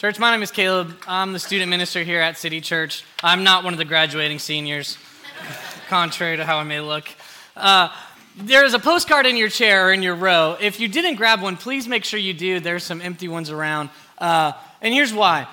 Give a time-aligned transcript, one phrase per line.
[0.00, 0.96] Church, my name is Caleb.
[1.06, 3.04] I'm the student minister here at City Church.
[3.22, 4.96] I'm not one of the graduating seniors,
[5.90, 7.06] contrary to how I may look.
[7.54, 7.94] Uh,
[8.34, 10.56] there is a postcard in your chair or in your row.
[10.58, 12.60] If you didn't grab one, please make sure you do.
[12.60, 13.90] There's some empty ones around.
[14.16, 15.46] Uh, and here's why.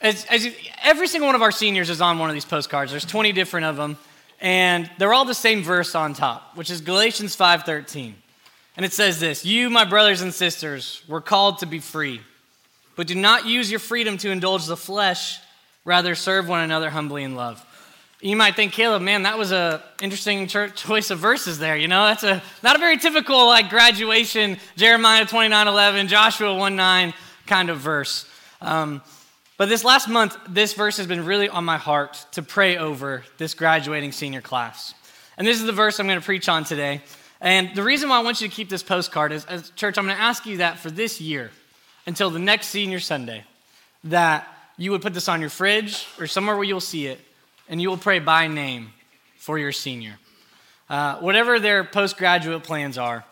[0.00, 2.90] As, as you, every single one of our seniors is on one of these postcards.
[2.90, 3.98] There's 20 different of them,
[4.40, 8.16] and they're all the same verse on top, which is Galatians 5:13.
[8.76, 12.20] And it says this, "You, my brothers and sisters, were called to be free."
[12.96, 15.38] But do not use your freedom to indulge the flesh,
[15.84, 17.64] rather serve one another humbly in love.
[18.20, 21.76] You might think, Caleb, man, that was a interesting choice of verses there.
[21.76, 26.74] You know, that's a not a very typical like graduation Jeremiah 29, 11, Joshua 1,
[26.74, 27.14] 9
[27.46, 28.28] kind of verse.
[28.60, 29.02] Um,
[29.58, 33.24] but this last month, this verse has been really on my heart to pray over
[33.38, 34.94] this graduating senior class.
[35.38, 37.02] And this is the verse I'm going to preach on today.
[37.40, 40.06] And the reason why I want you to keep this postcard is, as church, I'm
[40.06, 41.50] going to ask you that for this year,
[42.06, 43.44] until the next senior Sunday
[44.04, 44.46] that
[44.76, 47.20] you would put this on your fridge or somewhere where you'll see it,
[47.68, 48.92] and you will pray by name
[49.36, 50.18] for your senior.
[50.88, 53.24] Uh, whatever their postgraduate plans are,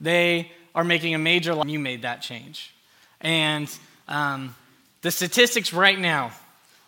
[0.00, 1.54] they are making a major.
[1.66, 2.74] You made that change,
[3.20, 3.68] and
[4.08, 4.54] um,
[5.02, 6.32] the statistics right now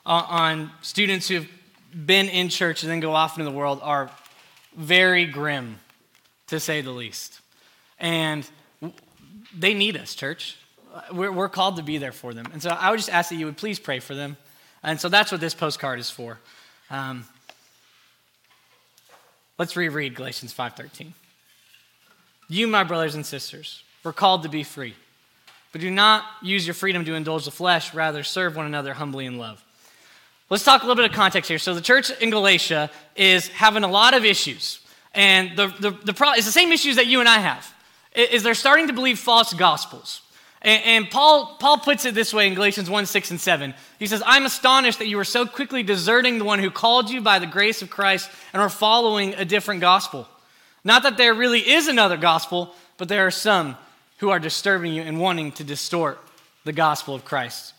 [0.07, 1.49] on, students who've
[1.95, 4.11] been in church and then go off into the world are
[4.77, 5.79] very grim,
[6.49, 7.41] to say the least.
[7.99, 8.49] And
[9.57, 10.57] they need us, church.
[11.13, 12.47] We're, we're called to be there for them.
[12.53, 14.37] And so I would just ask that you would please pray for them.
[14.83, 16.39] And so that's what this postcard is for.
[16.91, 17.25] Um,
[19.59, 21.13] let's reread Galatians 5:13.
[22.49, 24.95] You, my brothers and sisters, were called to be free,
[25.73, 27.95] but do not use your freedom to indulge the flesh.
[27.95, 29.65] Rather, serve one another humbly in love.
[30.51, 31.59] Let's talk a little bit of context here.
[31.59, 34.81] So the church in Galatia is having a lot of issues,
[35.15, 37.73] and the the, the pro- it's the same issues that you and I have.
[38.15, 40.21] Is they're starting to believe false gospels.
[40.65, 43.75] And, and, Paul, Paul puts it this way in Galatians 1 6 and 7.
[43.99, 47.21] He says, I'm astonished that you are so quickly deserting the one who called you
[47.21, 50.27] by the grace of Christ and are following a different gospel.
[50.83, 53.77] Not that there really is another gospel, but there are some
[54.19, 56.19] who are disturbing you and wanting to distort
[56.65, 57.75] the gospel of Christ.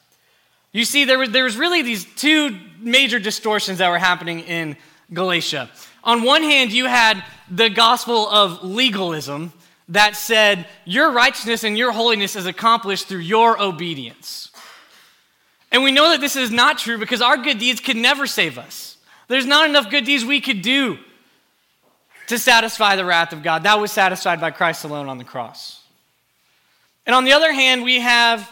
[0.72, 4.76] You see, there was, there was really these two major distortions that were happening in
[5.12, 5.70] Galatia.
[6.04, 9.54] On one hand, you had the gospel of legalism,
[9.90, 14.52] that said, Your righteousness and your holiness is accomplished through your obedience.
[15.72, 18.58] And we know that this is not true because our good deeds could never save
[18.58, 18.98] us.
[19.28, 20.98] There's not enough good deeds we could do
[22.28, 23.64] to satisfy the wrath of God.
[23.64, 25.82] That was satisfied by Christ alone on the cross.
[27.06, 28.50] And on the other hand, we have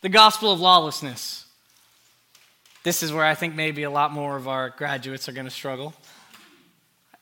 [0.00, 1.44] the gospel of lawlessness.
[2.82, 5.50] This is where I think maybe a lot more of our graduates are going to
[5.50, 5.92] struggle,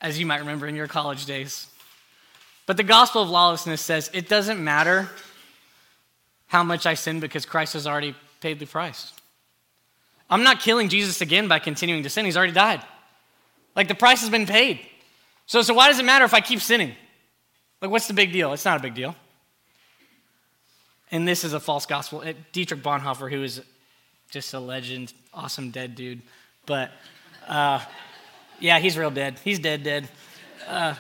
[0.01, 1.67] as you might remember in your college days.
[2.69, 5.09] But the gospel of lawlessness says it doesn't matter
[6.49, 9.15] how much I sin because Christ has already paid the price.
[10.29, 12.27] I'm not killing Jesus again by continuing to sin.
[12.27, 12.85] He's already died.
[13.75, 14.81] Like the price has been paid.
[15.47, 16.93] So, so why does it matter if I keep sinning?
[17.81, 18.53] Like, what's the big deal?
[18.53, 19.17] It's not a big deal.
[21.11, 22.23] And this is a false gospel.
[22.53, 23.63] Dietrich Bonhoeffer, who is
[24.31, 26.21] just a legend, awesome dead dude,
[26.67, 26.91] but
[27.47, 27.83] uh,
[28.61, 29.41] yeah, he's real dead.
[29.43, 30.07] He's dead, dead.
[30.67, 30.97] Uh,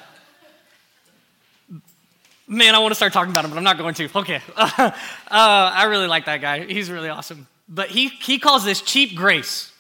[2.50, 4.09] Man, I want to start talking about him, but I'm not going to.
[4.16, 4.41] Okay.
[5.31, 6.64] Uh, I really like that guy.
[6.64, 7.47] He's really awesome.
[7.69, 9.70] But he, he calls this cheap grace.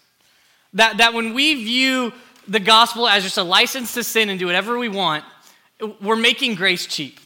[0.74, 2.12] That, that when we view
[2.46, 5.24] the gospel as just a license to sin and do whatever we want,
[6.02, 7.18] we're making grace cheap.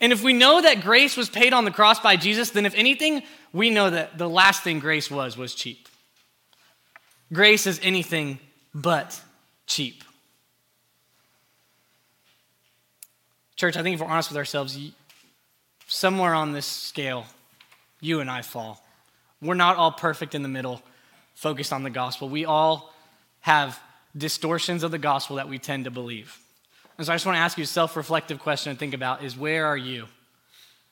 [0.00, 2.74] And if we know that grace was paid on the cross by Jesus, then if
[2.74, 5.88] anything, we know that the last thing grace was was cheap.
[7.32, 8.38] Grace is anything
[8.74, 9.20] but
[9.66, 10.04] cheap.
[13.64, 14.78] Church, I think if we're honest with ourselves,
[15.86, 17.24] somewhere on this scale,
[17.98, 18.84] you and I fall.
[19.40, 20.82] We're not all perfect in the middle,
[21.32, 22.28] focused on the gospel.
[22.28, 22.92] We all
[23.40, 23.80] have
[24.14, 26.38] distortions of the gospel that we tend to believe.
[26.98, 29.24] And so I just want to ask you a self reflective question to think about
[29.24, 30.08] is where are you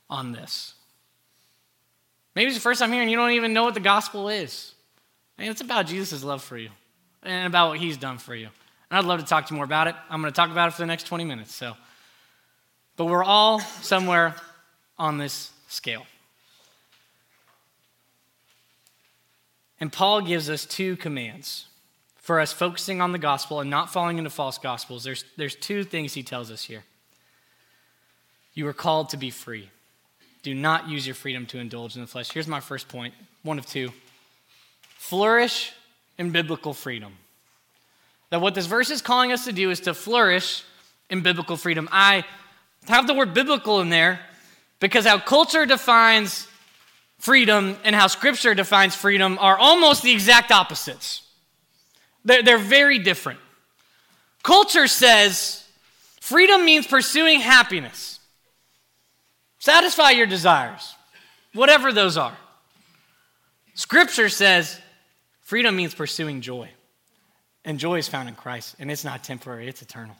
[0.08, 0.72] on this?
[2.34, 4.72] Maybe it's the first time here and you don't even know what the gospel is.
[5.36, 6.70] And it's about Jesus' love for you
[7.22, 8.48] and about what he's done for you.
[8.90, 9.94] And I'd love to talk to you more about it.
[10.08, 11.54] I'm going to talk about it for the next 20 minutes.
[11.54, 11.74] So.
[12.96, 14.34] But we're all somewhere
[14.98, 16.06] on this scale.
[19.80, 21.66] And Paul gives us two commands
[22.16, 25.02] for us focusing on the gospel and not falling into false gospels.
[25.02, 26.84] There's, there's two things he tells us here.
[28.54, 29.70] You are called to be free.
[30.42, 32.30] Do not use your freedom to indulge in the flesh.
[32.30, 33.90] Here's my first point one of two
[34.98, 35.72] flourish
[36.16, 37.14] in biblical freedom.
[38.30, 40.62] That what this verse is calling us to do is to flourish
[41.10, 41.88] in biblical freedom.
[41.90, 42.24] I
[42.88, 44.20] have the word biblical in there
[44.80, 46.48] because how culture defines
[47.18, 51.22] freedom and how Scripture defines freedom are almost the exact opposites.
[52.24, 53.38] They're, they're very different.
[54.42, 55.64] Culture says
[56.20, 58.18] freedom means pursuing happiness,
[59.58, 60.94] satisfy your desires,
[61.54, 62.36] whatever those are.
[63.74, 64.80] Scripture says
[65.42, 66.68] freedom means pursuing joy.
[67.64, 70.16] And joy is found in Christ, and it's not temporary, it's eternal.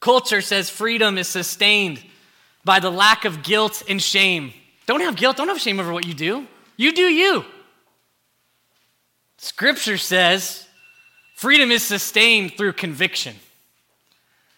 [0.00, 2.02] Culture says freedom is sustained
[2.64, 4.52] by the lack of guilt and shame.
[4.86, 6.46] Don't have guilt, don't have shame over what you do.
[6.76, 7.44] You do you.
[9.36, 10.66] Scripture says
[11.36, 13.36] freedom is sustained through conviction.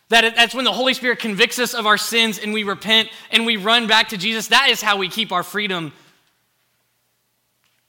[0.08, 3.46] That that's when the Holy Spirit convicts us of our sins and we repent and
[3.46, 4.48] we run back to Jesus.
[4.48, 5.92] That is how we keep our freedom.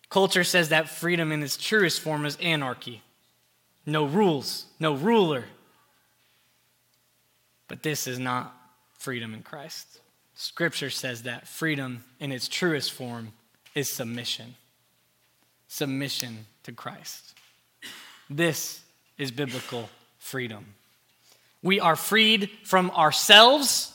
[0.10, 3.02] Culture says that freedom in its truest form is anarchy
[3.86, 5.46] no rules, no ruler.
[7.74, 8.56] But this is not
[9.00, 10.00] freedom in Christ.
[10.36, 13.34] Scripture says that freedom in its truest form
[13.74, 14.54] is submission.
[15.68, 17.34] Submission to Christ.
[18.30, 18.80] This
[19.18, 19.90] is biblical
[20.20, 20.76] freedom.
[21.64, 23.92] We are freed from ourselves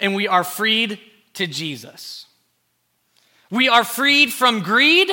[0.00, 0.98] and we are freed
[1.34, 2.24] to Jesus.
[3.50, 5.10] We are freed from greed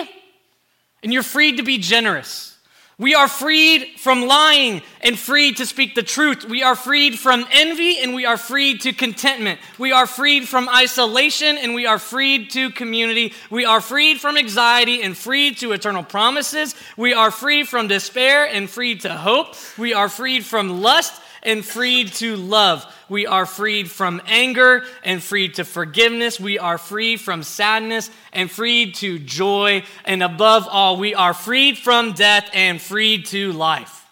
[1.03, 2.52] and you're freed to be generous.
[2.99, 6.45] We are freed from lying and freed to speak the truth.
[6.45, 9.59] We are freed from envy and we are freed to contentment.
[9.79, 13.33] We are freed from isolation and we are freed to community.
[13.49, 16.75] We are freed from anxiety and freed to eternal promises.
[16.95, 19.55] We are free from despair and freed to hope.
[19.77, 22.85] We are freed from lust and freed to love.
[23.09, 26.39] We are freed from anger and freed to forgiveness.
[26.39, 29.83] We are freed from sadness and freed to joy.
[30.05, 34.07] And above all, we are freed from death and freed to life.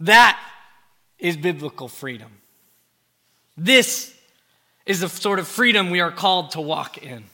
[0.00, 0.38] That
[1.18, 2.30] is biblical freedom.
[3.56, 4.14] This
[4.84, 7.24] is the sort of freedom we are called to walk in.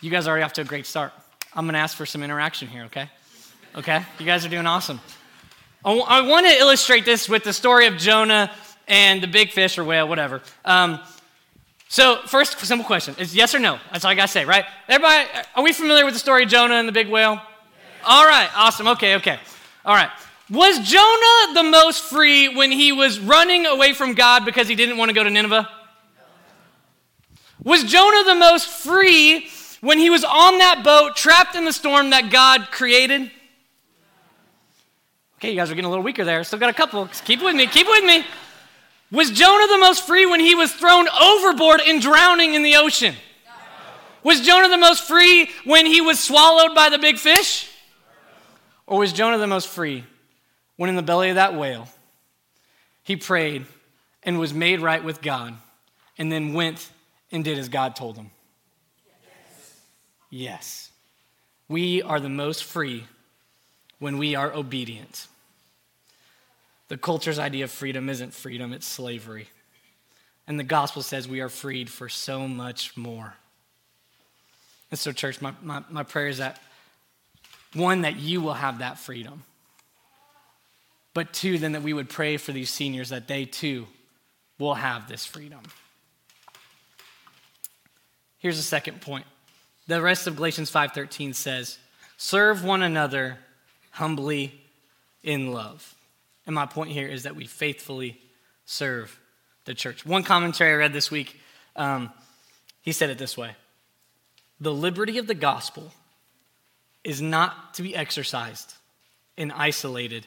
[0.00, 1.12] You guys are already off to a great start.
[1.54, 3.08] I'm going to ask for some interaction here, okay?
[3.76, 4.04] Okay?
[4.18, 5.00] You guys are doing awesome.
[5.86, 8.50] I want to illustrate this with the story of Jonah
[8.88, 10.42] and the big fish or whale, whatever.
[10.64, 10.98] Um,
[11.88, 13.78] so, first, simple question is yes or no?
[13.92, 14.64] That's all I got to say, right?
[14.88, 17.40] Everybody, are we familiar with the story of Jonah and the big whale?
[18.04, 18.88] All right, awesome.
[18.88, 19.38] Okay, okay.
[19.84, 20.10] All right.
[20.50, 24.96] Was Jonah the most free when he was running away from God because he didn't
[24.96, 25.68] want to go to Nineveh?
[27.62, 29.48] Was Jonah the most free
[29.80, 33.30] when he was on that boat trapped in the storm that God created?
[35.38, 36.42] Okay, you guys are getting a little weaker there.
[36.44, 37.06] Still got a couple.
[37.24, 37.66] Keep with me.
[37.66, 38.24] Keep with me.
[39.10, 43.14] Was Jonah the most free when he was thrown overboard and drowning in the ocean?
[44.22, 47.70] Was Jonah the most free when he was swallowed by the big fish?
[48.86, 50.04] Or was Jonah the most free
[50.76, 51.88] when in the belly of that whale
[53.02, 53.66] he prayed
[54.22, 55.54] and was made right with God
[56.18, 56.90] and then went
[57.30, 58.30] and did as God told him?
[59.06, 59.80] Yes.
[60.30, 60.90] yes.
[61.68, 63.04] We are the most free
[63.98, 65.26] when we are obedient.
[66.88, 69.48] The culture's idea of freedom isn't freedom, it's slavery.
[70.46, 73.34] And the gospel says we are freed for so much more.
[74.90, 76.60] And so, church, my, my, my prayer is that
[77.74, 79.42] one, that you will have that freedom.
[81.12, 83.86] But two, then that we would pray for these seniors that they too
[84.58, 85.60] will have this freedom.
[88.38, 89.26] Here's the second point.
[89.88, 91.78] The rest of Galatians 5:13 says,
[92.16, 93.38] "Serve one another
[93.96, 94.52] humbly
[95.22, 95.94] in love.
[96.44, 98.20] And my point here is that we faithfully
[98.66, 99.18] serve
[99.64, 100.04] the church.
[100.04, 101.40] One commentary I read this week,
[101.76, 102.12] um,
[102.82, 103.56] he said it this way
[104.60, 105.92] The liberty of the gospel
[107.04, 108.74] is not to be exercised
[109.36, 110.26] in isolated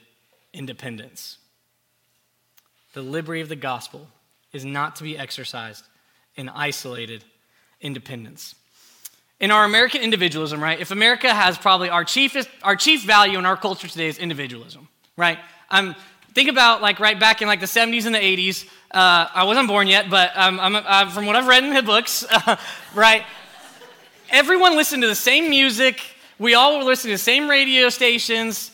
[0.52, 1.38] independence.
[2.94, 4.08] The liberty of the gospel
[4.52, 5.86] is not to be exercised
[6.36, 7.24] in isolated
[7.82, 8.56] independence
[9.40, 10.80] in our American individualism, right?
[10.80, 14.88] If America has probably our chiefest, our chief value in our culture today is individualism,
[15.16, 15.40] right?
[15.70, 15.96] Um,
[16.34, 18.68] think about like right back in like the 70s and the 80s.
[18.92, 21.84] Uh, I wasn't born yet, but um, I'm, I'm, from what I've read in the
[21.84, 22.58] books, uh,
[22.94, 23.24] right?
[24.30, 26.02] Everyone listened to the same music.
[26.38, 28.72] We all were listening to the same radio stations.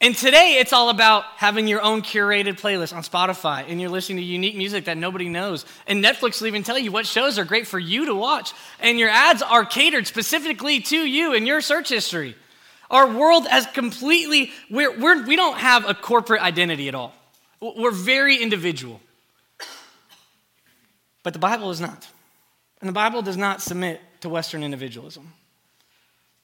[0.00, 4.18] And today it's all about having your own curated playlist on Spotify and you're listening
[4.18, 5.64] to unique music that nobody knows.
[5.88, 8.52] And Netflix will even tell you what shows are great for you to watch.
[8.78, 12.36] And your ads are catered specifically to you and your search history.
[12.90, 17.12] Our world has completely, we're, we're, we don't have a corporate identity at all.
[17.60, 19.00] We're very individual.
[21.24, 22.06] But the Bible is not.
[22.80, 25.32] And the Bible does not submit to Western individualism.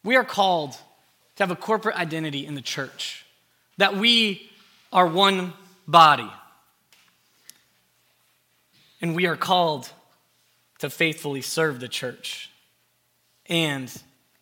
[0.02, 0.72] We are called
[1.36, 3.23] to have a corporate identity in the church
[3.78, 4.50] that we
[4.92, 5.52] are one
[5.86, 6.30] body.
[9.00, 9.90] And we are called
[10.78, 12.50] to faithfully serve the church,
[13.46, 13.92] and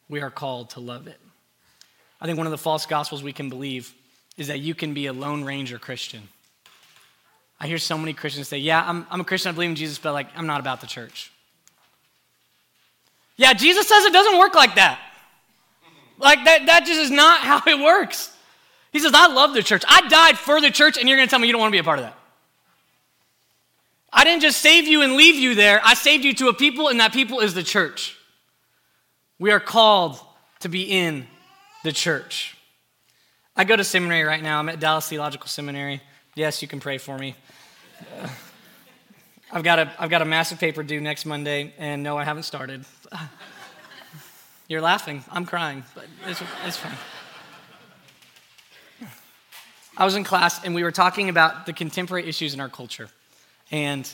[0.09, 1.19] we are called to love it.
[2.21, 3.93] I think one of the false gospels we can believe
[4.37, 6.29] is that you can be a Lone Ranger Christian.
[7.61, 9.99] I hear so many Christians say, Yeah, I'm, I'm a Christian, I believe in Jesus,
[9.99, 11.33] but like, I'm not about the church.
[13.37, 15.01] Yeah, Jesus says it doesn't work like that.
[16.19, 18.37] Like, that, that just is not how it works.
[18.93, 19.83] He says, I love the church.
[19.89, 21.77] I died for the church, and you're going to tell me you don't want to
[21.77, 22.17] be a part of that.
[24.13, 25.81] I didn't just save you and leave you there.
[25.83, 28.17] I saved you to a people, and that people is the church.
[29.39, 30.21] We are called
[30.61, 31.27] to be in
[31.85, 32.57] the church.
[33.57, 34.59] I go to seminary right now.
[34.59, 36.03] I'm at Dallas Theological Seminary.
[36.35, 37.35] Yes, you can pray for me.
[38.21, 38.29] Uh,
[39.51, 42.45] I've got, a, I've got a massive paper due next Monday, and no, I haven't
[42.45, 42.85] started.
[44.69, 45.25] You're laughing.
[45.31, 46.97] I'm crying, but it's, it's fine.
[49.97, 53.09] I was in class, and we were talking about the contemporary issues in our culture.
[53.71, 54.11] And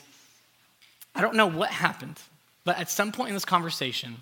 [1.15, 2.19] I don't know what happened,
[2.65, 4.17] but at some point in this conversation,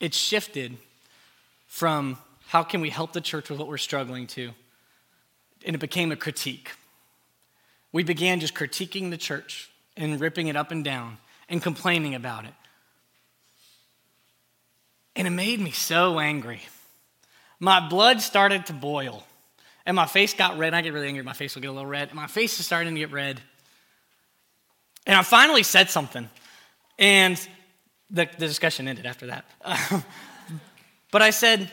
[0.00, 0.76] it shifted
[1.66, 4.50] from how can we help the church with what we're struggling to,
[5.64, 6.72] and it became a critique.
[7.92, 12.44] We began just critiquing the church and ripping it up and down and complaining about
[12.44, 12.54] it.
[15.14, 16.62] And it made me so angry.
[17.60, 19.24] My blood started to boil,
[19.86, 20.74] and my face got red.
[20.74, 22.66] I get really angry, my face will get a little red, and my face is
[22.66, 23.40] starting to get red.
[25.06, 26.28] And I finally said something,
[26.98, 27.36] and
[28.10, 29.44] the, the discussion ended after that.
[31.10, 31.70] but I said,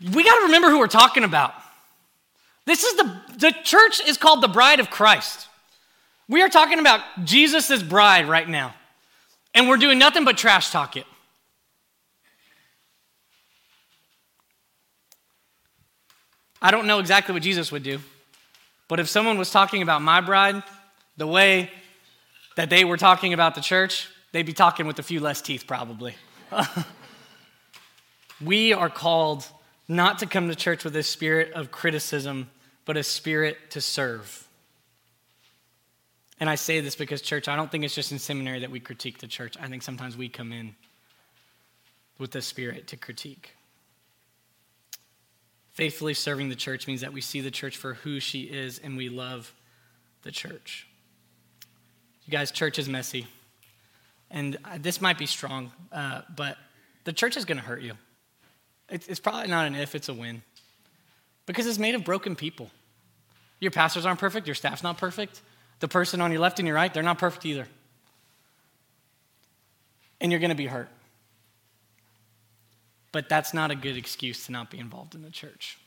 [0.00, 1.54] We got to remember who we're talking about.
[2.66, 5.48] This is the, the church is called the bride of Christ.
[6.28, 8.74] We are talking about Jesus' bride right now,
[9.54, 11.06] and we're doing nothing but trash talk it.
[16.60, 18.00] I don't know exactly what Jesus would do,
[18.88, 20.62] but if someone was talking about my bride
[21.16, 21.70] the way
[22.56, 25.66] that they were talking about the church, they'd be talking with a few less teeth,
[25.66, 26.16] probably.
[28.44, 29.46] we are called
[29.86, 32.50] not to come to church with a spirit of criticism,
[32.84, 34.48] but a spirit to serve.
[36.40, 38.80] And I say this because, church, I don't think it's just in seminary that we
[38.80, 39.56] critique the church.
[39.60, 40.74] I think sometimes we come in
[42.18, 43.54] with the spirit to critique.
[45.78, 48.96] Faithfully serving the church means that we see the church for who she is and
[48.96, 49.54] we love
[50.22, 50.88] the church.
[52.26, 53.28] You guys, church is messy.
[54.28, 56.58] And this might be strong, uh, but
[57.04, 57.92] the church is going to hurt you.
[58.88, 60.42] It's, it's probably not an if, it's a when.
[61.46, 62.72] Because it's made of broken people.
[63.60, 65.40] Your pastors aren't perfect, your staff's not perfect.
[65.78, 67.68] The person on your left and your right, they're not perfect either.
[70.20, 70.88] And you're going to be hurt.
[73.10, 75.78] But that's not a good excuse to not be involved in the church.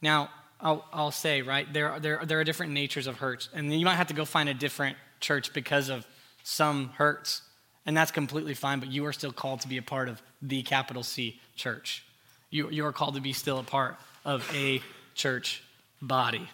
[0.00, 0.30] Now,
[0.60, 3.48] I'll, I'll say, right, there, there, there are different natures of hurts.
[3.52, 6.06] And you might have to go find a different church because of
[6.44, 7.42] some hurts.
[7.84, 10.62] And that's completely fine, but you are still called to be a part of the
[10.62, 12.04] capital C church.
[12.50, 14.80] You, you are called to be still a part of a
[15.14, 15.62] church
[16.00, 16.48] body.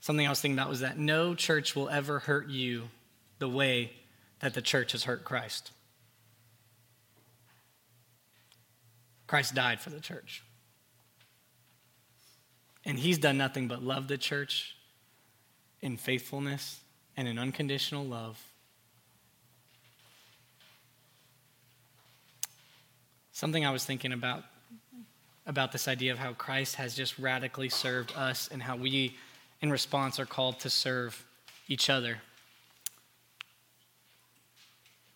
[0.00, 2.84] Something I was thinking about was that no church will ever hurt you
[3.38, 3.92] the way
[4.40, 5.70] that the church has hurt Christ.
[9.34, 10.44] Christ died for the church.
[12.84, 14.76] And he's done nothing but love the church
[15.82, 16.78] in faithfulness
[17.16, 18.40] and in unconditional love.
[23.32, 24.44] Something I was thinking about
[25.46, 29.16] about this idea of how Christ has just radically served us and how we
[29.60, 31.26] in response are called to serve
[31.66, 32.18] each other.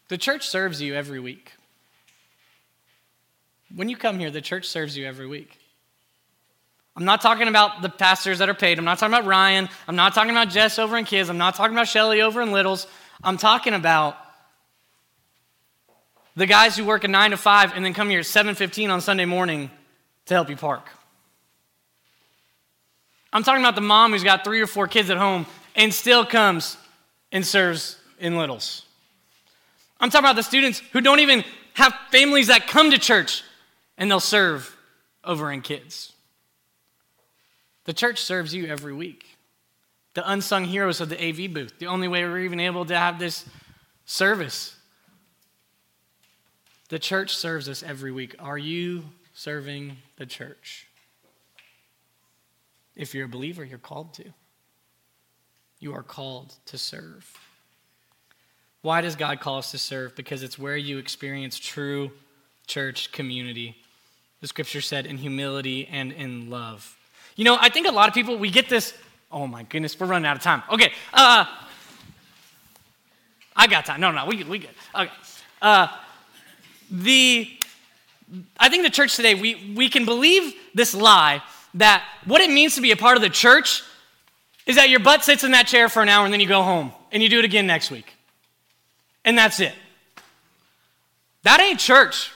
[0.09, 1.53] The church serves you every week.
[3.75, 5.59] When you come here, the church serves you every week.
[6.97, 8.79] I'm not talking about the pastors that are paid.
[8.79, 9.69] I'm not talking about Ryan.
[9.87, 11.29] I'm not talking about Jess over in kids.
[11.29, 12.89] I'm not talking about Shelly over in littles.
[13.23, 14.17] I'm talking about
[16.35, 19.01] the guys who work a 9 to 5 and then come here at 7:15 on
[19.01, 19.71] Sunday morning
[20.27, 20.89] to help you park.
[23.33, 25.47] I'm talking about the mom who's got 3 or 4 kids at home
[25.77, 26.77] and still comes
[27.31, 28.83] and serves in littles.
[30.01, 31.45] I'm talking about the students who don't even
[31.75, 33.43] have families that come to church
[33.99, 34.75] and they'll serve
[35.25, 36.13] over in kids.
[37.85, 39.27] The church serves you every week.
[40.15, 43.19] The unsung heroes of the AV booth, the only way we're even able to have
[43.19, 43.45] this
[44.07, 44.75] service.
[46.89, 48.35] The church serves us every week.
[48.39, 50.87] Are you serving the church?
[52.97, 54.25] If you're a believer, you're called to.
[55.79, 57.39] You are called to serve.
[58.83, 60.17] Why does God call us to serve?
[60.17, 62.11] Because it's where you experience true
[62.67, 63.77] church community.
[64.41, 66.97] The scripture said, in humility and in love.
[67.37, 68.95] You know, I think a lot of people, we get this,
[69.33, 70.63] oh my goodness, we're running out of time.
[70.71, 70.93] Okay.
[71.13, 71.45] Uh,
[73.59, 74.01] I got time.
[74.01, 74.71] No, no, we we good.
[74.95, 75.11] Okay.
[75.61, 75.89] Uh,
[76.91, 77.51] the
[78.59, 81.43] I think the church today we we can believe this lie
[81.75, 83.83] that what it means to be a part of the church
[84.65, 86.63] is that your butt sits in that chair for an hour and then you go
[86.63, 88.15] home and you do it again next week.
[89.25, 89.75] And that's it.
[91.43, 92.31] That ain't church.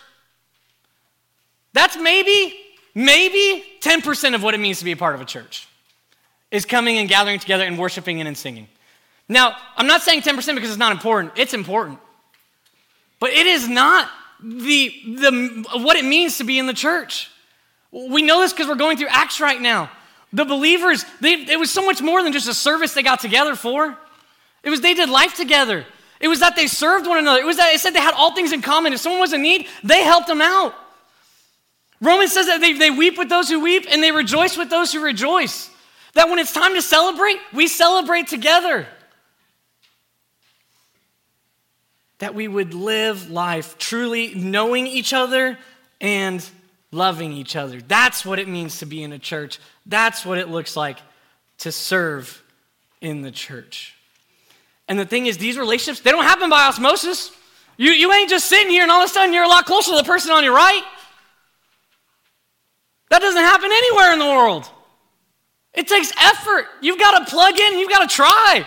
[1.72, 2.54] That's maybe,
[2.94, 5.68] maybe 10% of what it means to be a part of a church
[6.50, 8.68] is coming and gathering together and worshiping and singing.
[9.28, 11.32] Now, I'm not saying 10% because it's not important.
[11.36, 11.98] It's important.
[13.18, 14.10] But it is not
[14.42, 17.30] the, the, what it means to be in the church.
[17.90, 19.90] We know this because we're going through Acts right now.
[20.32, 23.54] The believers, they, it was so much more than just a service they got together
[23.54, 23.96] for.
[24.62, 25.86] It was they did life together.
[26.20, 27.40] It was that they served one another.
[27.40, 28.92] It was that it said they had all things in common.
[28.92, 30.74] If someone was in need, they helped them out.
[32.02, 34.92] Romans says that they, they weep with those who weep and they rejoice with those
[34.92, 35.70] who rejoice.
[36.14, 38.86] That when it's time to celebrate, we celebrate together.
[42.18, 45.56] That we would live life truly knowing each other
[46.00, 46.46] and
[46.90, 47.80] loving each other.
[47.80, 49.60] That's what it means to be in a church.
[49.86, 50.98] That's what it looks like
[51.58, 52.42] to serve
[53.00, 53.94] in the church.
[54.88, 57.30] And the thing is, these relationships, they don't happen by osmosis.
[57.76, 59.92] You, you ain't just sitting here and all of a sudden you're a lot closer
[59.92, 60.82] to the person on your right.
[63.12, 64.70] That doesn't happen anywhere in the world.
[65.74, 66.64] It takes effort.
[66.80, 68.66] You've got to plug in, you've got to try.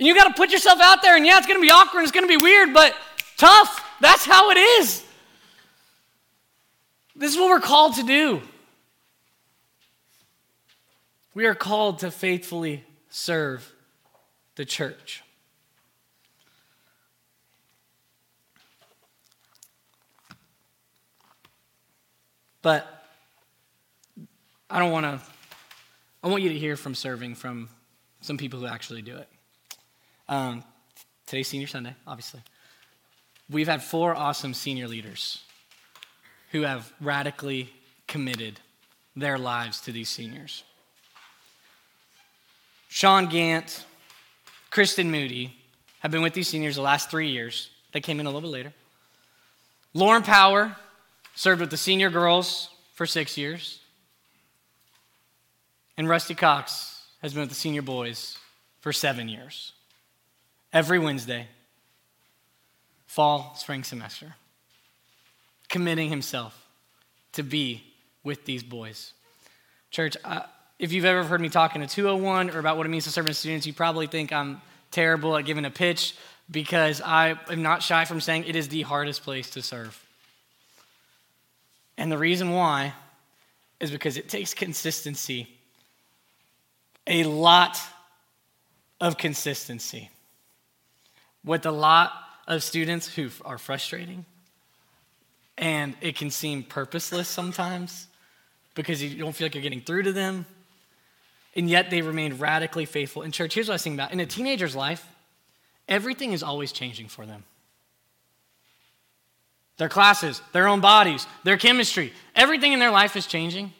[0.00, 2.02] And you got to put yourself out there, and yeah, it's going to be awkward,
[2.02, 2.96] it's going to be weird, but
[3.36, 3.84] tough.
[4.00, 5.04] That's how it is.
[7.14, 8.42] This is what we're called to do.
[11.34, 13.72] We are called to faithfully serve
[14.56, 15.22] the church.
[22.62, 22.86] But
[24.68, 25.20] I don't want to,
[26.22, 27.68] I want you to hear from serving from
[28.20, 29.28] some people who actually do it.
[30.28, 30.64] Um,
[31.26, 32.40] today's Senior Sunday, obviously.
[33.48, 35.42] We've had four awesome senior leaders
[36.50, 37.70] who have radically
[38.06, 38.60] committed
[39.16, 40.64] their lives to these seniors.
[42.88, 43.84] Sean Gant,
[44.70, 45.54] Kristen Moody
[46.00, 47.70] have been with these seniors the last three years.
[47.92, 48.72] They came in a little bit later.
[49.94, 50.76] Lauren Power
[51.38, 53.78] served with the senior girls for six years.
[55.96, 58.36] And Rusty Cox has been with the senior boys
[58.80, 59.72] for seven years.
[60.72, 61.46] Every Wednesday,
[63.06, 64.34] fall, spring semester
[65.68, 66.66] committing himself
[67.34, 67.84] to be
[68.24, 69.12] with these boys.
[69.92, 70.40] Church, uh,
[70.80, 73.28] if you've ever heard me talking to 201 or about what it means to serve
[73.28, 76.16] as students, you probably think I'm terrible at giving a pitch
[76.50, 80.04] because I am not shy from saying it is the hardest place to serve.
[81.98, 82.94] And the reason why
[83.80, 85.48] is because it takes consistency,
[87.06, 87.78] a lot
[89.00, 90.08] of consistency.
[91.44, 92.12] With a lot
[92.46, 94.24] of students who are frustrating,
[95.56, 98.06] and it can seem purposeless sometimes
[98.74, 100.46] because you don't feel like you're getting through to them.
[101.56, 103.22] And yet they remain radically faithful.
[103.22, 104.12] In church, here's what I was thinking about.
[104.12, 105.04] In a teenager's life,
[105.88, 107.42] everything is always changing for them.
[109.78, 113.72] Their classes, their own bodies, their chemistry, everything in their life is changing.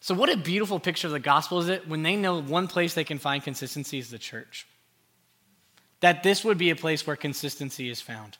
[0.00, 2.94] So, what a beautiful picture of the gospel is it when they know one place
[2.94, 4.66] they can find consistency is the church.
[6.00, 8.38] That this would be a place where consistency is found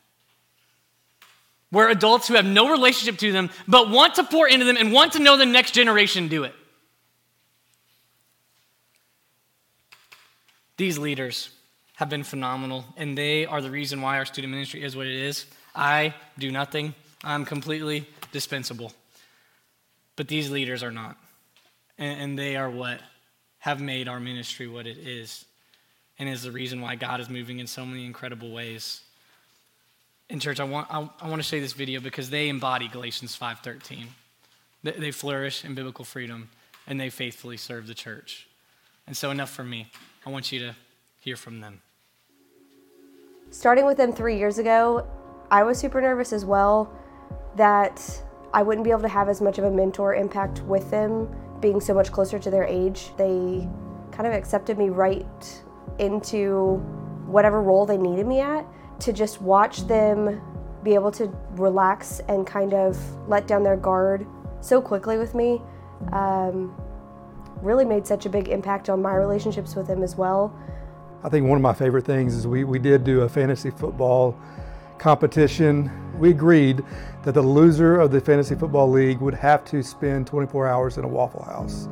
[1.73, 4.93] where adults who have no relationship to them but want to pour into them and
[4.93, 6.53] want to know the next generation do it.
[10.77, 11.49] These leaders
[11.95, 15.15] have been phenomenal, and they are the reason why our student ministry is what it
[15.15, 15.47] is.
[15.75, 18.91] I do nothing, I'm completely dispensable.
[20.15, 21.17] But these leaders are not,
[21.97, 23.01] and, they are what
[23.59, 25.45] have made our ministry what it is,
[26.19, 29.01] and is the reason why God is moving in so many incredible ways
[30.29, 32.87] in church, I want, I, I want to show you this video because they embody
[32.87, 34.05] Galatians 5.13.
[34.81, 36.49] They, they flourish in biblical freedom,
[36.87, 38.47] and they faithfully serve the church.
[39.05, 39.91] And so enough for me.
[40.25, 40.75] I want you to
[41.19, 41.81] hear from them.
[43.51, 45.05] Starting with them three years ago,
[45.53, 46.91] I was super nervous as well
[47.57, 48.23] that
[48.55, 51.79] I wouldn't be able to have as much of a mentor impact with them, being
[51.79, 53.11] so much closer to their age.
[53.17, 53.69] They
[54.11, 55.63] kind of accepted me right
[55.99, 56.77] into
[57.27, 58.65] whatever role they needed me at
[59.01, 60.41] to just watch them
[60.81, 62.97] be able to relax and kind of
[63.29, 64.25] let down their guard
[64.59, 65.61] so quickly with me
[66.13, 66.75] um,
[67.61, 70.51] really made such a big impact on my relationships with them as well.
[71.23, 74.35] I think one of my favorite things is we, we did do a fantasy football
[74.97, 75.91] competition.
[76.19, 76.83] We agreed
[77.23, 81.05] that the loser of the fantasy football league would have to spend 24 hours in
[81.05, 81.87] a Waffle House.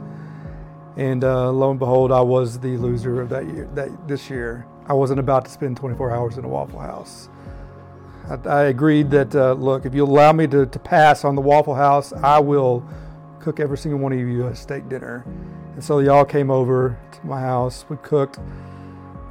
[0.98, 4.66] And uh, lo and behold, I was the loser of that year, that this year.
[4.88, 7.30] I wasn't about to spend 24 hours in a Waffle House.
[8.30, 11.42] I, I agreed that, uh, look, if you allow me to, to pass on the
[11.42, 12.86] Waffle House, I will
[13.40, 15.26] cook every single one of you a steak dinner.
[15.74, 17.86] And so y'all came over to my house.
[17.90, 18.40] We cooked,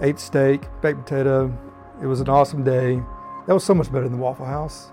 [0.00, 1.56] ate steak, baked potato.
[2.02, 3.02] It was an awesome day.
[3.50, 4.92] That was so much better than the Waffle House.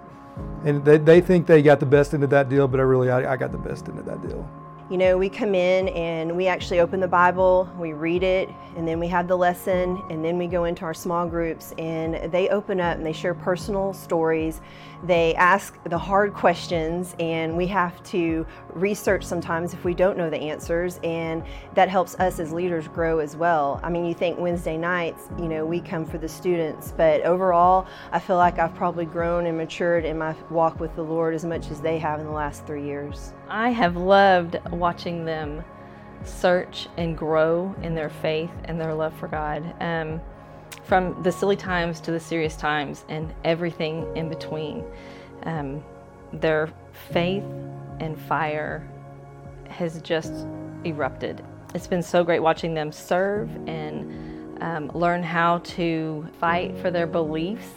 [0.65, 3.33] And they, they think they got the best into that deal, but I really, I,
[3.33, 4.49] I got the best into that deal.
[4.89, 8.47] You know, we come in and we actually open the Bible, we read it,
[8.77, 12.31] and then we have the lesson, and then we go into our small groups and
[12.31, 14.61] they open up and they share personal stories.
[15.03, 20.29] They ask the hard questions, and we have to research sometimes if we don't know
[20.29, 23.81] the answers, and that helps us as leaders grow as well.
[23.83, 27.87] I mean, you think Wednesday nights, you know, we come for the students, but overall,
[28.13, 31.43] I feel like I've probably grown and matured in my walk with the Lord as
[31.43, 33.33] much as they have in the last three years.
[33.49, 35.63] I have loved watching them
[36.23, 39.73] search and grow in their faith and their love for God.
[39.81, 40.21] Um,
[40.87, 44.83] from the silly times to the serious times and everything in between.
[45.43, 45.83] Um,
[46.31, 46.69] their
[47.11, 47.43] faith
[47.99, 48.87] and fire
[49.69, 50.33] has just
[50.85, 51.43] erupted.
[51.75, 57.05] It's been so great watching them serve and um, learn how to fight for their
[57.05, 57.67] beliefs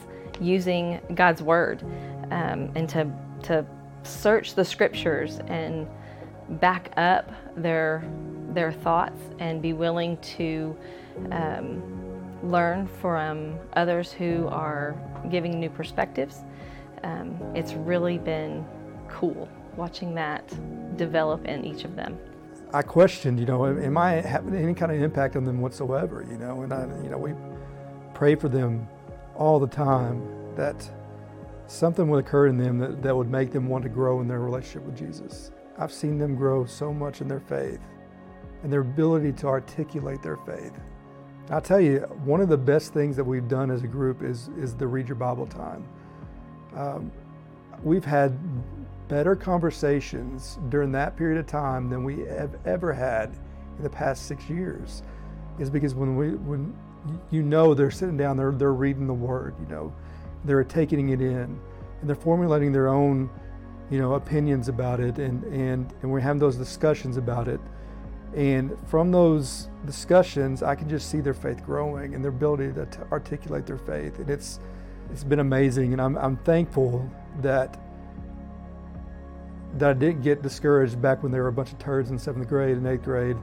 [0.41, 1.83] using God's word
[2.31, 3.11] um, and to,
[3.43, 3.67] to
[4.03, 5.87] search the scriptures and
[6.61, 8.03] back up their,
[8.53, 10.77] their thoughts and be willing to
[11.31, 11.83] um,
[12.43, 14.97] learn from others who are
[15.31, 16.45] giving new perspectives.
[17.05, 18.65] Um, it's really been
[19.09, 20.49] cool watching that
[20.97, 22.19] develop in each of them.
[22.73, 26.25] I questioned, you know, am I having any kind of impact on them whatsoever?
[26.31, 27.35] You know, and I, you know, we
[28.15, 28.89] pray for them
[29.35, 30.23] all the time
[30.55, 30.89] that
[31.71, 34.41] something would occur in them that, that would make them want to grow in their
[34.41, 35.53] relationship with Jesus.
[35.79, 37.81] I've seen them grow so much in their faith
[38.63, 40.73] and their ability to articulate their faith.
[41.49, 44.51] I'll tell you, one of the best things that we've done as a group is,
[44.59, 45.87] is the Read Your Bible time.
[46.77, 47.11] Um,
[47.83, 48.37] we've had
[49.09, 53.31] better conversations during that period of time than we have ever had
[53.79, 55.03] in the past six years.
[55.59, 56.75] Is because when we when
[57.31, 59.93] you know they're sitting down, they're they're reading the Word, you know,
[60.45, 61.61] they're taking it in,
[62.01, 63.31] and they're formulating their own,
[63.91, 67.61] you know, opinions about it, and and and we're having those discussions about it.
[68.35, 73.07] And from those discussions, I can just see their faith growing and their ability to
[73.11, 74.21] articulate their faith.
[74.21, 74.61] And it's,
[75.11, 75.93] it's been amazing.
[75.93, 77.77] And I'm, I'm thankful that,
[79.79, 82.49] that I didn't get discouraged back when there were a bunch of turds in seventh
[82.49, 83.37] grade and eighth grade,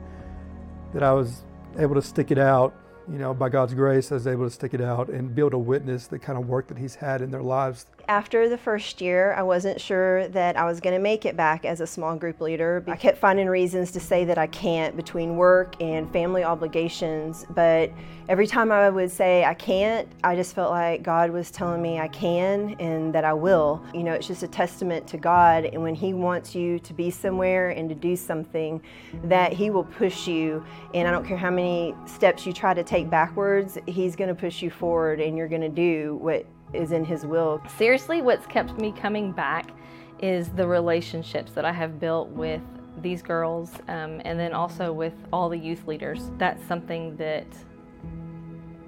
[0.94, 1.44] that I was
[1.78, 2.74] able to stick it out.
[3.10, 5.58] You know, by God's grace, I was able to stick it out and able to
[5.58, 9.34] witness the kind of work that He's had in their lives after the first year,
[9.34, 12.40] I wasn't sure that I was going to make it back as a small group
[12.40, 12.84] leader.
[12.88, 17.92] I kept finding reasons to say that I can't between work and family obligations, but
[18.30, 22.00] every time I would say I can't, I just felt like God was telling me
[22.00, 23.84] I can and that I will.
[23.94, 27.12] You know, it's just a testament to God, and when He wants you to be
[27.12, 28.82] somewhere and to do something,
[29.26, 30.64] that He will push you.
[30.94, 34.36] And I don't care how many steps you try to take backwards, He's going to
[34.36, 37.62] push you forward, and you're going to do what is in His will.
[37.78, 39.72] Seriously, what's kept me coming back
[40.20, 42.62] is the relationships that I have built with
[43.02, 46.32] these girls um, and then also with all the youth leaders.
[46.38, 47.48] That's something that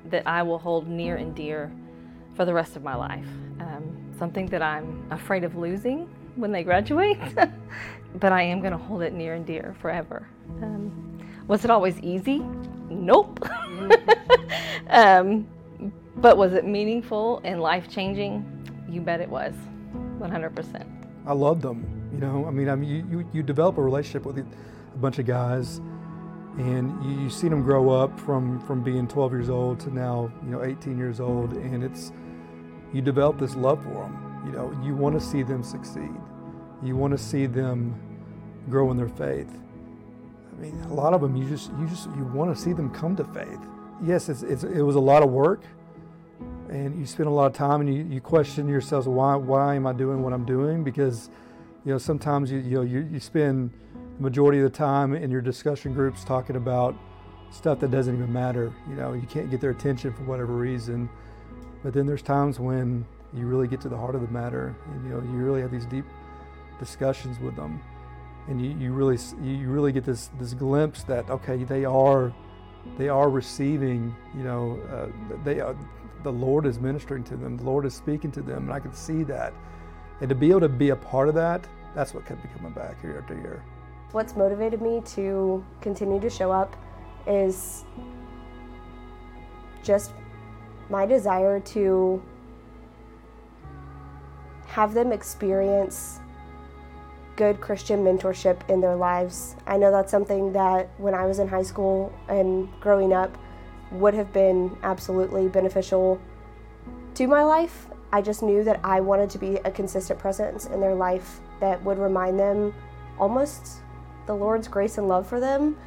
[0.06, 1.72] that I will hold near and dear
[2.34, 3.28] for the rest of my life.
[3.60, 7.20] Um, something that I'm afraid of losing when they graduate,
[8.15, 10.28] but I am going to hold it near and dear forever.
[10.63, 12.39] Um, was it always easy?
[12.89, 13.48] Nope.
[14.89, 15.48] um,
[16.18, 18.46] but was it meaningful and life changing?
[18.89, 19.54] You bet it was,
[20.20, 20.86] 100%.
[21.26, 21.86] I loved them.
[22.13, 25.20] You know, I mean, I mean, you, you, you develop a relationship with a bunch
[25.20, 25.78] of guys,
[26.58, 30.32] and you, you see them grow up from from being 12 years old to now,
[30.44, 32.12] you know, 18 years old, and it's
[32.94, 34.44] you develop this love for them.
[34.46, 36.12] You know, you want to see them succeed.
[36.82, 37.96] You want to see them
[38.70, 39.50] grow in their faith.
[40.52, 42.89] I mean, a lot of them, you just you just you want to see them
[42.89, 43.60] come to faith.
[44.02, 45.62] Yes, it's, it's it was a lot of work
[46.70, 49.88] and you spend a lot of time and you, you question yourselves why why am
[49.88, 50.84] I doing what I'm doing?
[50.84, 51.30] Because
[51.86, 53.72] you know sometimes you you know you, you spend
[54.18, 56.96] the majority of the time in your discussion groups talking about
[57.52, 61.10] stuff that doesn't even matter you know you can't get their attention for whatever reason.
[61.84, 65.04] But then there's times when you really get to the heart of the matter and
[65.04, 66.06] you know you really have these deep
[66.80, 67.82] discussions with them
[68.48, 72.34] and you, you really you really get this this glimpse that okay they are
[72.98, 75.08] they are receiving you know uh,
[75.44, 75.76] they are
[76.24, 78.94] the Lord is ministering to them, the Lord is speaking to them, and I can
[78.94, 79.54] see that.
[80.22, 81.65] And to be able to be a part of that,
[81.96, 83.63] that's what kept me coming back year after year.
[84.12, 86.76] What's motivated me to continue to show up
[87.28, 87.86] is
[89.84, 90.12] just
[90.89, 92.22] my desire to
[94.65, 96.20] have them experience
[97.39, 99.56] good Christian mentorship in their lives.
[99.65, 103.38] I know that's something that when I was in high school and growing up
[103.91, 106.19] would have been absolutely beneficial
[107.15, 107.88] to my life.
[108.12, 111.82] I just knew that I wanted to be a consistent presence in their life that
[111.86, 112.73] would remind them
[113.17, 113.84] almost
[114.25, 115.78] the Lord's grace and love for them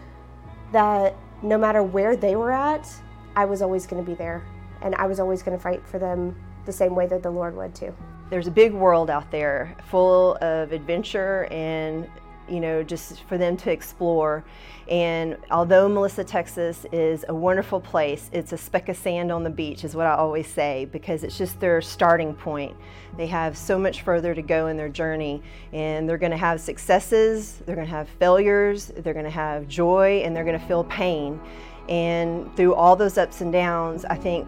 [0.72, 2.88] that no matter where they were at,
[3.36, 4.42] I was always going to be there
[4.80, 6.34] and I was always going to fight for them
[6.66, 7.94] the same way that the Lord would too.
[8.31, 12.09] There's a big world out there full of adventure and
[12.48, 14.44] you know, just for them to explore.
[14.88, 19.51] And although Melissa, Texas is a wonderful place, it's a speck of sand on the
[19.51, 22.77] beach, is what I always say, because it's just their starting point.
[23.16, 26.61] They have so much further to go in their journey, and they're going to have
[26.61, 30.66] successes, they're going to have failures, they're going to have joy, and they're going to
[30.66, 31.40] feel pain.
[31.88, 34.46] And through all those ups and downs, I think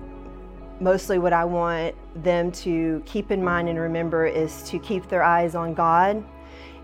[0.85, 5.23] mostly what I want them to keep in mind and remember is to keep their
[5.23, 6.23] eyes on God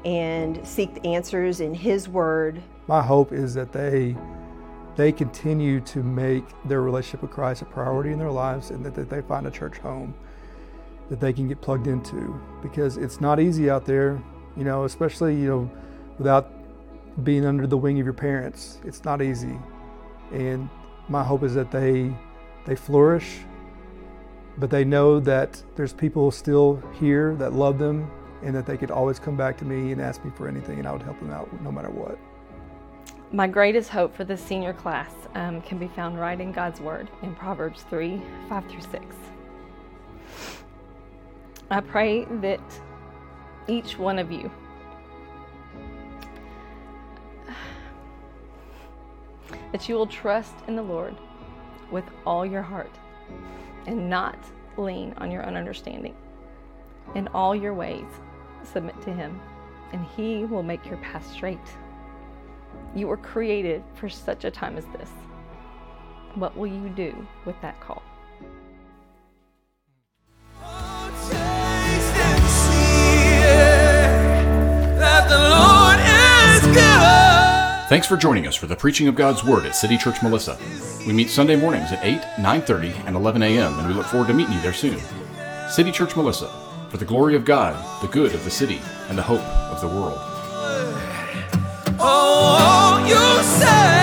[0.06, 2.62] and seek the answers in His Word.
[2.88, 4.16] My hope is that they
[4.96, 8.94] they continue to make their relationship with Christ a priority in their lives and that,
[8.94, 10.14] that they find a church home
[11.10, 14.20] that they can get plugged into because it's not easy out there,
[14.56, 15.70] you know, especially, you know,
[16.18, 16.50] without
[17.22, 18.78] being under the wing of your parents.
[18.84, 19.58] It's not easy.
[20.32, 20.68] And
[21.08, 22.14] my hope is that they
[22.66, 23.40] they flourish
[24.58, 28.10] but they know that there's people still here that love them
[28.42, 30.88] and that they could always come back to me and ask me for anything and
[30.88, 32.18] I would help them out no matter what.
[33.32, 37.08] My greatest hope for this senior class um, can be found right in God's Word
[37.22, 39.04] in Proverbs 3 5 through 6.
[41.70, 42.60] I pray that
[43.68, 44.50] each one of you
[49.72, 51.14] that you will trust in the Lord
[51.90, 52.90] with all your heart
[53.86, 54.38] and not
[54.76, 56.14] lean on your own understanding.
[57.14, 58.06] In all your ways,
[58.62, 59.40] submit to Him,
[59.92, 61.58] and He will make your path straight.
[62.94, 65.10] You were created for such a time as this.
[66.34, 68.02] What will you do with that call?
[77.90, 80.56] Thanks for joining us for the preaching of God's Word at City Church Melissa.
[81.04, 84.32] We meet Sunday mornings at 8, 9:30, and 11 a.m., and we look forward to
[84.32, 85.00] meeting you there soon.
[85.68, 86.52] City Church Melissa,
[86.88, 89.88] for the glory of God, the good of the city, and the hope of the
[89.88, 90.20] world.
[91.98, 93.99] Oh, you say